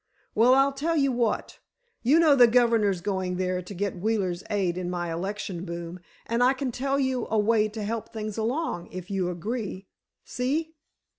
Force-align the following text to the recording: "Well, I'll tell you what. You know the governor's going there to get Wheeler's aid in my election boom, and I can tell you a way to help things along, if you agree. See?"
"Well, 0.33 0.55
I'll 0.55 0.73
tell 0.73 0.97
you 0.97 1.11
what. 1.11 1.59
You 2.01 2.17
know 2.19 2.33
the 2.35 2.47
governor's 2.47 3.01
going 3.01 3.35
there 3.37 3.61
to 3.61 3.71
get 3.75 3.99
Wheeler's 3.99 4.43
aid 4.49 4.75
in 4.75 4.89
my 4.89 5.13
election 5.13 5.63
boom, 5.63 5.99
and 6.25 6.41
I 6.43 6.53
can 6.53 6.71
tell 6.71 6.99
you 6.99 7.27
a 7.29 7.37
way 7.37 7.67
to 7.69 7.83
help 7.83 8.09
things 8.11 8.35
along, 8.35 8.91
if 8.91 9.11
you 9.11 9.29
agree. 9.29 9.85
See?" 10.25 10.73